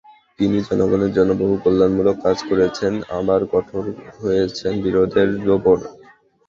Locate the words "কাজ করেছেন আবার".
2.25-3.41